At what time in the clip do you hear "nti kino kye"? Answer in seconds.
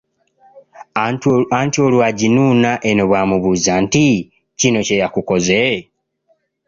3.83-4.99